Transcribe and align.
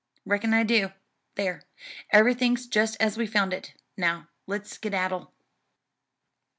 "Reckon 0.25 0.51
I 0.51 0.63
do. 0.63 0.93
There, 1.35 1.61
everything's 2.09 2.65
just 2.65 2.97
as 2.99 3.19
we 3.19 3.27
found 3.27 3.53
it. 3.53 3.75
Now 3.95 4.29
let's 4.47 4.71
skedaddle." 4.71 5.31